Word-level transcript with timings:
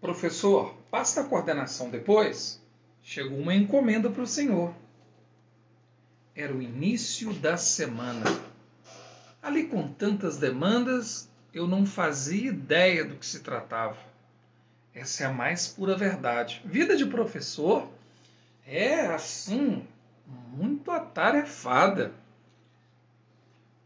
Professor, 0.00 0.74
passa 0.90 1.20
a 1.20 1.24
coordenação 1.24 1.90
depois? 1.90 2.60
Chegou 3.02 3.38
uma 3.38 3.54
encomenda 3.54 4.08
para 4.08 4.22
o 4.22 4.26
senhor. 4.26 4.74
Era 6.34 6.54
o 6.54 6.62
início 6.62 7.34
da 7.34 7.58
semana. 7.58 8.24
Ali 9.42 9.64
com 9.64 9.86
tantas 9.88 10.38
demandas, 10.38 11.28
eu 11.52 11.66
não 11.66 11.84
fazia 11.84 12.48
ideia 12.48 13.04
do 13.04 13.16
que 13.16 13.26
se 13.26 13.40
tratava. 13.40 13.98
Essa 14.94 15.24
é 15.24 15.26
a 15.26 15.32
mais 15.32 15.68
pura 15.68 15.96
verdade. 15.96 16.62
Vida 16.64 16.96
de 16.96 17.04
professor 17.04 17.86
é 18.66 19.06
assim, 19.06 19.86
muito 20.26 20.90
atarefada. 20.90 22.12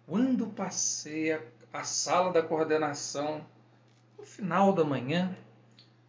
Quando 0.06 0.46
passei 0.46 1.32
a, 1.32 1.40
a 1.72 1.82
sala 1.82 2.32
da 2.32 2.42
coordenação, 2.42 3.44
no 4.18 4.24
final 4.24 4.72
da 4.72 4.84
manhã, 4.84 5.36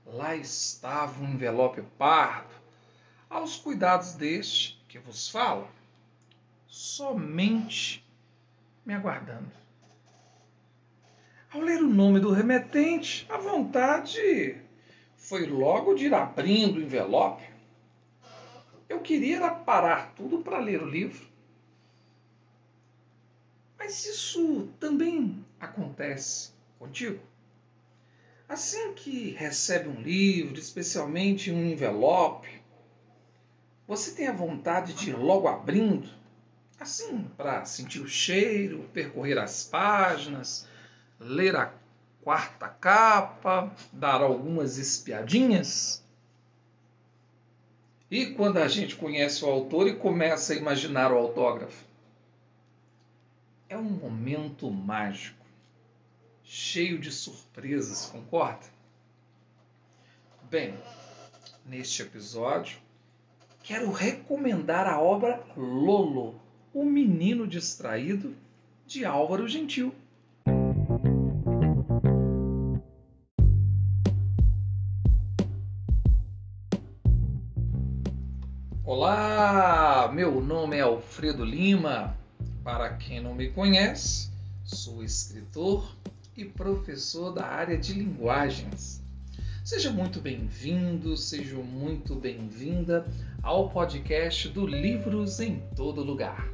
lá 0.05 0.35
estava 0.35 1.23
um 1.23 1.33
envelope 1.33 1.81
pardo, 1.97 2.53
aos 3.29 3.57
cuidados 3.57 4.13
deste 4.13 4.79
que 4.87 4.99
vos 4.99 5.29
fala, 5.29 5.67
somente 6.67 8.05
me 8.85 8.93
aguardando. 8.93 9.51
Ao 11.51 11.59
ler 11.59 11.81
o 11.81 11.87
nome 11.87 12.19
do 12.19 12.31
remetente, 12.31 13.25
a 13.29 13.37
vontade 13.37 14.61
foi 15.15 15.45
logo 15.47 15.95
de 15.95 16.05
ir 16.05 16.13
abrindo 16.13 16.77
o 16.77 16.81
envelope. 16.81 17.43
Eu 18.87 18.99
queria 18.99 19.49
parar 19.49 20.13
tudo 20.15 20.39
para 20.39 20.59
ler 20.59 20.81
o 20.83 20.89
livro. 20.89 21.25
Mas 23.77 24.05
isso 24.05 24.69
também 24.79 25.43
acontece 25.59 26.51
contigo? 26.77 27.19
Assim 28.47 28.93
que 28.93 29.31
recebe 29.31 29.89
um 29.89 29.99
livro, 30.01 30.59
especialmente 30.59 31.51
um 31.51 31.65
envelope, 31.65 32.47
você 33.87 34.11
tem 34.11 34.27
a 34.27 34.33
vontade 34.33 34.93
de 34.93 35.09
ir 35.09 35.17
logo 35.17 35.47
abrindo, 35.47 36.07
assim, 36.79 37.23
para 37.35 37.65
sentir 37.65 38.01
o 38.01 38.07
cheiro, 38.07 38.89
percorrer 38.93 39.37
as 39.39 39.63
páginas, 39.63 40.67
ler 41.19 41.55
a 41.55 41.73
quarta 42.23 42.67
capa, 42.67 43.71
dar 43.91 44.21
algumas 44.21 44.77
espiadinhas? 44.77 46.03
E 48.09 48.27
quando 48.27 48.57
a 48.57 48.67
gente 48.67 48.95
conhece 48.95 49.43
o 49.43 49.49
autor 49.49 49.87
e 49.87 49.95
começa 49.95 50.53
a 50.53 50.55
imaginar 50.55 51.11
o 51.11 51.17
autógrafo? 51.17 51.83
É 53.67 53.75
um 53.75 53.83
momento 53.83 54.69
mágico 54.69 55.44
cheio 56.45 56.99
de 56.99 57.11
surpresas, 57.11 58.05
concorda? 58.05 58.67
Bem, 60.43 60.75
neste 61.65 62.03
episódio, 62.03 62.77
quero 63.63 63.91
recomendar 63.91 64.85
a 64.85 65.01
obra 65.01 65.43
Lolo, 65.57 66.39
o 66.71 66.85
Menino 66.85 67.47
Distraído, 67.47 68.35
de 68.85 69.03
Álvaro 69.03 69.47
Gentil. 69.47 69.93
Olá, 78.83 80.11
meu 80.13 80.39
nome 80.39 80.77
é 80.77 80.81
Alfredo 80.81 81.43
Lima. 81.43 82.15
Para 82.63 82.95
quem 82.97 83.19
não 83.19 83.33
me 83.33 83.49
conhece, 83.49 84.29
sou 84.63 85.03
escritor, 85.03 85.95
e 86.37 86.43
professor 86.43 87.31
da 87.31 87.45
área 87.45 87.77
de 87.77 87.93
linguagens. 87.93 89.01
Seja 89.63 89.89
muito 89.89 90.19
bem-vindo, 90.19 91.15
seja 91.15 91.55
muito 91.55 92.13
bem-vinda 92.15 93.05
ao 93.41 93.69
podcast 93.69 94.49
do 94.49 94.67
Livros 94.67 95.39
em 95.39 95.59
Todo 95.75 96.03
Lugar. 96.03 96.53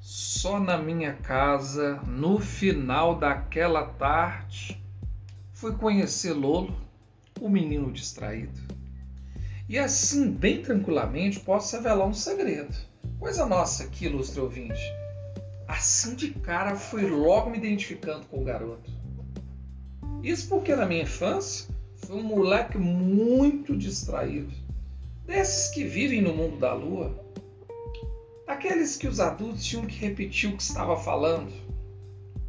Só 0.00 0.58
na 0.58 0.78
minha 0.78 1.12
casa, 1.12 2.00
no 2.06 2.38
final 2.38 3.18
daquela 3.18 3.84
tarde, 3.84 4.82
fui 5.52 5.72
conhecer 5.76 6.32
Lolo 6.32 6.89
o 7.40 7.48
menino 7.48 7.90
distraído. 7.90 8.60
E 9.68 9.78
assim, 9.78 10.30
bem 10.30 10.62
tranquilamente, 10.62 11.40
posso 11.40 11.76
revelar 11.76 12.06
um 12.06 12.12
segredo. 12.12 12.74
Coisa 13.18 13.46
nossa 13.46 13.84
aqui, 13.84 14.06
ilustre 14.06 14.40
ouvinte. 14.40 14.80
Assim 15.66 16.14
de 16.14 16.32
cara 16.32 16.76
fui 16.76 17.06
logo 17.06 17.50
me 17.50 17.58
identificando 17.58 18.26
com 18.26 18.42
o 18.42 18.44
garoto. 18.44 18.90
Isso 20.22 20.48
porque 20.48 20.74
na 20.74 20.84
minha 20.84 21.02
infância 21.02 21.68
fui 21.96 22.16
um 22.16 22.24
moleque 22.24 22.76
muito 22.76 23.76
distraído. 23.76 24.52
Desses 25.24 25.70
que 25.72 25.84
vivem 25.84 26.20
no 26.20 26.34
mundo 26.34 26.58
da 26.58 26.74
lua. 26.74 27.16
Aqueles 28.46 28.96
que 28.96 29.06
os 29.06 29.20
adultos 29.20 29.64
tinham 29.64 29.86
que 29.86 29.96
repetir 29.96 30.50
o 30.50 30.56
que 30.56 30.62
estava 30.62 30.96
falando. 30.96 31.52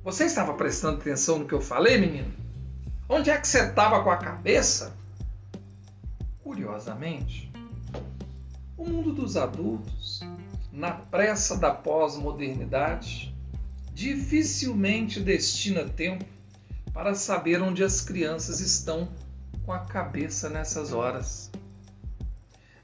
Você 0.03 0.25
estava 0.25 0.55
prestando 0.55 0.97
atenção 0.97 1.37
no 1.37 1.45
que 1.45 1.53
eu 1.53 1.61
falei, 1.61 1.99
menino? 1.99 2.40
Onde 3.13 3.29
é 3.29 3.37
que 3.37 3.45
você 3.45 3.67
estava 3.67 4.01
com 4.01 4.09
a 4.09 4.15
cabeça? 4.15 4.95
Curiosamente, 6.41 7.51
o 8.77 8.85
mundo 8.85 9.11
dos 9.11 9.35
adultos, 9.35 10.21
na 10.71 10.91
pressa 10.91 11.57
da 11.57 11.71
pós-modernidade, 11.71 13.35
dificilmente 13.93 15.19
destina 15.19 15.83
tempo 15.89 16.23
para 16.93 17.13
saber 17.13 17.61
onde 17.61 17.83
as 17.83 17.99
crianças 17.99 18.61
estão 18.61 19.09
com 19.65 19.73
a 19.73 19.79
cabeça 19.79 20.49
nessas 20.49 20.93
horas. 20.93 21.51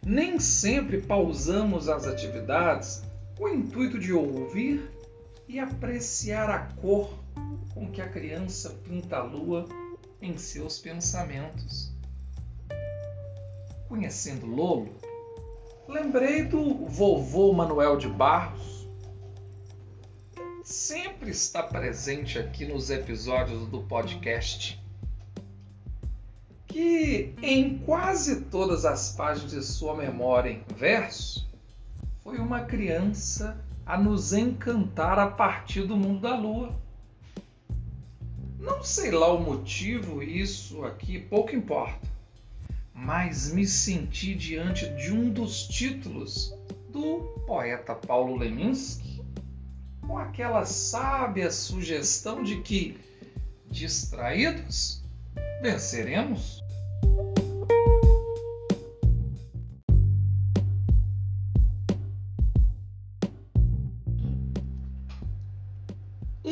Nem 0.06 0.42
sempre 0.42 1.02
pausamos 1.02 1.88
as 1.88 2.06
atividades 2.06 3.02
com 3.38 3.46
o 3.46 3.54
intuito 3.56 3.98
de 3.98 4.12
ouvir 4.12 4.92
e 5.48 5.58
apreciar 5.58 6.50
a 6.50 6.60
cor 6.82 7.18
com 7.74 7.90
que 7.90 8.02
a 8.02 8.10
criança 8.10 8.72
pinta 8.84 9.20
a 9.20 9.24
lua 9.24 9.66
em 10.22 10.38
seus 10.38 10.80
pensamentos. 10.80 11.94
Conhecendo 13.88 14.46
Lolo, 14.46 14.96
lembrei 15.88 16.44
do 16.44 16.86
vovô 16.86 17.54
Manuel 17.54 17.98
de 17.98 18.08
Barros. 18.08 18.88
Sempre 20.64 21.32
está 21.32 21.64
presente 21.64 22.38
aqui 22.38 22.66
nos 22.66 22.90
episódios 22.90 23.68
do 23.68 23.84
podcast. 23.84 24.82
Que 26.68 27.34
em 27.42 27.80
quase 27.80 28.42
todas 28.42 28.84
as 28.84 29.14
páginas 29.14 29.52
de 29.52 29.64
sua 29.64 29.96
memória 29.96 30.50
em 30.50 30.64
verso, 30.76 31.48
foi 32.20 32.38
uma 32.40 32.66
criança 32.66 33.64
a 33.86 33.98
nos 33.98 34.34
encantar 34.34 35.18
a 35.18 35.32
partir 35.32 35.84
do 35.88 35.96
mundo 35.96 36.20
da 36.20 36.36
lua 36.36 36.76
não 38.60 38.84
sei 38.84 39.12
lá 39.12 39.32
o 39.32 39.40
motivo, 39.40 40.22
isso 40.24 40.84
aqui 40.84 41.20
pouco 41.20 41.56
importa. 41.56 42.08
Mas 42.94 43.52
me 43.52 43.66
senti 43.66 44.34
diante 44.34 44.90
de 44.96 45.12
um 45.12 45.30
dos 45.30 45.68
títulos 45.68 46.54
do 46.90 47.20
poeta 47.46 47.94
Paulo 47.94 48.36
Leminski, 48.36 49.22
com 50.02 50.18
aquela 50.18 50.66
sábia 50.66 51.52
sugestão 51.52 52.44
de 52.44 52.62
que, 52.62 52.98
distraídos, 53.70 55.04
venceremos. 55.62 56.64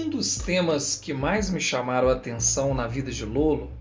Dos 0.03 0.37
temas 0.37 0.97
que 0.97 1.13
mais 1.13 1.49
me 1.49 1.61
chamaram 1.61 2.09
a 2.09 2.13
atenção 2.13 2.73
na 2.73 2.85
vida 2.85 3.11
de 3.11 3.23
Lolo 3.23 3.71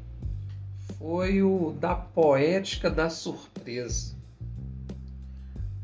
foi 0.97 1.43
o 1.43 1.73
da 1.73 1.95
poética 1.97 2.89
da 2.89 3.11
surpresa. 3.11 4.15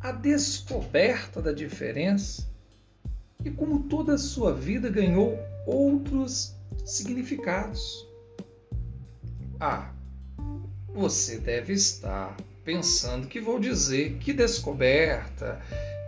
A 0.00 0.12
descoberta 0.12 1.42
da 1.42 1.52
diferença 1.52 2.48
e 3.44 3.50
como 3.50 3.84
toda 3.84 4.14
a 4.14 4.18
sua 4.18 4.54
vida 4.54 4.88
ganhou 4.88 5.36
outros 5.66 6.54
significados. 6.84 8.06
Ah, 9.58 9.90
você 10.94 11.38
deve 11.38 11.72
estar 11.72 12.36
pensando 12.64 13.26
que 13.26 13.40
vou 13.40 13.58
dizer 13.58 14.16
que 14.18 14.32
descoberta, 14.32 15.60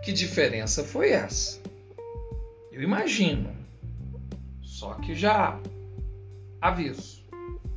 que 0.03 0.13
diferença 0.13 0.83
foi 0.83 1.11
essa. 1.11 1.59
Eu 2.71 2.81
imagino 2.81 3.62
só 4.73 4.95
que 4.95 5.13
já 5.13 5.59
aviso, 6.59 7.21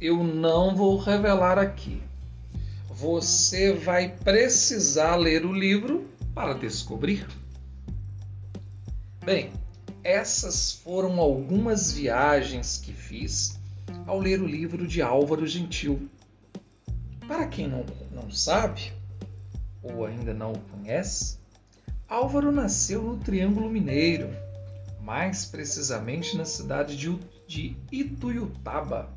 eu 0.01 0.25
não 0.25 0.75
vou 0.75 0.97
revelar 0.97 1.59
aqui. 1.59 2.03
você 2.89 3.75
vai 3.75 4.09
precisar 4.09 5.15
ler 5.17 5.45
o 5.45 5.53
livro 5.53 6.09
para 6.35 6.55
descobrir. 6.55 7.27
Bem, 9.23 9.53
essas 10.03 10.73
foram 10.73 11.21
algumas 11.21 11.93
viagens 11.93 12.79
que 12.79 12.95
fiz 12.95 13.59
ao 14.07 14.19
ler 14.19 14.41
o 14.41 14.47
livro 14.47 14.87
de 14.87 15.03
Álvaro 15.03 15.47
Gentil. 15.47 16.09
Para 17.29 17.47
quem 17.47 17.69
não, 17.69 17.85
não 18.11 18.31
sabe, 18.31 18.91
ou 19.83 20.07
ainda 20.07 20.33
não 20.33 20.53
o 20.53 20.61
conhece, 20.61 21.39
Álvaro 22.09 22.51
nasceu 22.51 23.03
no 23.03 23.19
Triângulo 23.19 23.69
Mineiro, 23.69 24.35
mais 25.07 25.47
precisamente 25.47 26.37
na 26.37 26.45
cidade 26.45 26.97
de, 27.47 27.77
Ituiutaba. 27.93 29.09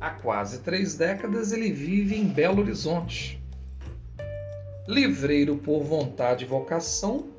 Há 0.00 0.10
quase 0.10 0.60
três 0.60 0.94
décadas 0.94 1.50
ele 1.50 1.72
vive 1.72 2.14
em 2.14 2.28
Belo 2.28 2.62
Horizonte. 2.62 3.42
Livreiro 4.86 5.56
por 5.56 5.82
vontade 5.82 6.44
e 6.44 6.46
vocação, 6.46 7.30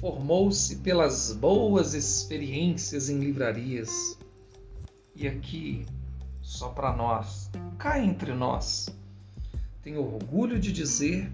formou-se 0.00 0.76
pelas 0.76 1.34
boas 1.34 1.92
experiências 1.92 3.10
em 3.10 3.18
livrarias. 3.18 4.18
E 5.14 5.28
aqui, 5.28 5.84
só 6.40 6.70
para 6.70 6.96
nós, 6.96 7.50
cá 7.78 8.02
entre 8.02 8.32
nós, 8.32 8.88
tenho 9.82 10.00
orgulho 10.00 10.58
de 10.58 10.72
dizer 10.72 11.30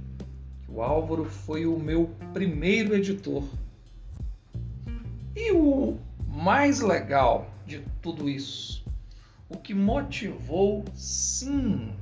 que 0.65 0.73
o 0.73 0.83
Álvaro 0.83 1.25
foi 1.25 1.65
o 1.65 1.79
meu 1.79 2.11
primeiro 2.35 2.93
editor. 2.93 3.45
E 5.41 5.53
o 5.53 5.97
mais 6.27 6.81
legal 6.81 7.49
de 7.65 7.81
tudo 8.03 8.29
isso, 8.29 8.85
o 9.49 9.57
que 9.57 9.73
motivou, 9.73 10.85
sim, 10.97 11.93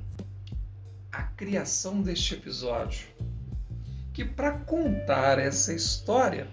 a 1.11 1.21
criação 1.21 2.01
deste 2.01 2.33
episódio, 2.33 3.07
que 4.11 4.25
para 4.25 4.53
contar 4.53 5.37
essa 5.37 5.71
história, 5.71 6.47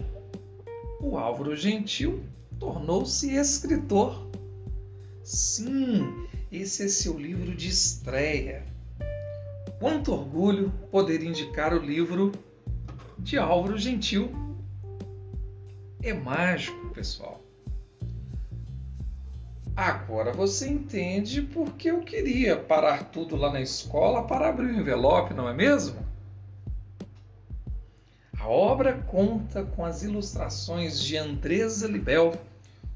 o 1.01 1.17
Álvaro 1.17 1.55
Gentil 1.55 2.23
tornou-se 2.59 3.33
escritor. 3.33 4.29
Sim, 5.23 6.27
esse 6.51 6.83
é 6.83 6.87
seu 6.87 7.17
livro 7.17 7.55
de 7.55 7.67
estreia. 7.67 8.63
Quanto 9.79 10.13
orgulho 10.13 10.71
poder 10.91 11.23
indicar 11.23 11.73
o 11.73 11.83
livro 11.83 12.31
de 13.17 13.39
Álvaro 13.39 13.75
Gentil. 13.75 14.44
É 16.05 16.13
mágico, 16.13 16.89
pessoal. 16.89 17.41
Agora 19.75 20.31
você 20.31 20.69
entende 20.69 21.41
porque 21.41 21.89
eu 21.89 22.01
queria 22.01 22.55
parar 22.55 23.05
tudo 23.05 23.35
lá 23.35 23.51
na 23.51 23.59
escola 23.59 24.21
para 24.21 24.49
abrir 24.49 24.67
o 24.67 24.79
envelope, 24.79 25.33
não 25.33 25.49
é 25.49 25.53
mesmo? 25.55 26.05
A 28.39 28.47
obra 28.47 28.93
conta 29.07 29.63
com 29.63 29.83
as 29.83 30.03
ilustrações 30.03 31.01
de 31.01 31.17
Andresa 31.17 31.87
Libel, 31.87 32.39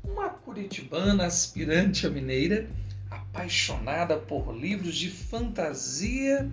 uma 0.03 0.29
curitibana 0.29 1.25
aspirante 1.25 2.05
a 2.05 2.11
mineira, 2.11 2.69
apaixonada 3.09 4.17
por 4.17 4.55
livros 4.55 4.95
de 4.95 5.09
fantasia 5.09 6.47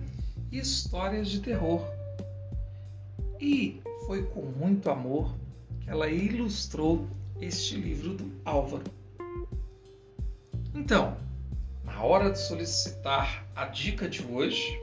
e 0.51 0.57
histórias 0.57 1.29
de 1.29 1.39
terror. 1.39 1.85
E 3.39 3.79
foi 4.07 4.23
com 4.23 4.41
muito 4.41 4.89
amor 4.89 5.35
ela 5.87 6.09
ilustrou 6.09 7.07
este 7.39 7.75
livro 7.77 8.13
do 8.13 8.31
Álvaro. 8.43 8.83
Então, 10.75 11.17
na 11.83 12.03
hora 12.03 12.29
de 12.29 12.39
solicitar 12.39 13.47
a 13.55 13.65
dica 13.65 14.07
de 14.09 14.21
hoje, 14.23 14.79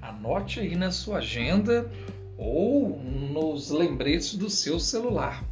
anote 0.00 0.60
aí 0.60 0.74
na 0.74 0.90
sua 0.90 1.18
agenda 1.18 1.90
ou 2.38 2.98
nos 2.98 3.70
lembretes 3.70 4.34
do 4.34 4.48
seu 4.48 4.80
celular. 4.80 5.44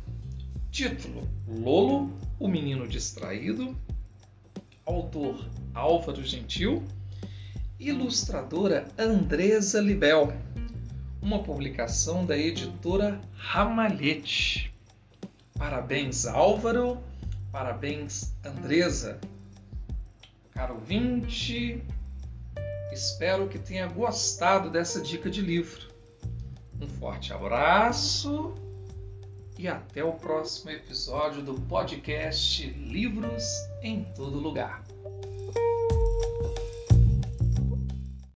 Título: 0.70 1.28
Lolo, 1.46 2.10
o 2.40 2.48
menino 2.48 2.88
distraído. 2.88 3.76
Autor: 4.86 5.46
Álvaro 5.74 6.24
Gentil. 6.24 6.82
Ilustradora 7.78 8.88
Andresa 8.98 9.80
Libel. 9.80 10.32
Uma 11.24 11.42
publicação 11.42 12.26
da 12.26 12.36
editora 12.36 13.18
Ramalhete. 13.34 14.70
Parabéns, 15.56 16.26
Álvaro. 16.26 17.02
Parabéns, 17.50 18.34
Andresa. 18.44 19.18
Caro 20.50 20.74
ouvinte, 20.74 21.82
espero 22.92 23.48
que 23.48 23.58
tenha 23.58 23.86
gostado 23.86 24.68
dessa 24.68 25.00
dica 25.00 25.30
de 25.30 25.40
livro. 25.40 25.88
Um 26.78 26.86
forte 26.86 27.32
abraço 27.32 28.54
e 29.58 29.66
até 29.66 30.04
o 30.04 30.12
próximo 30.12 30.72
episódio 30.72 31.40
do 31.40 31.54
podcast 31.54 32.66
Livros 32.66 33.46
em 33.82 34.04
Todo 34.14 34.38
Lugar. 34.38 34.84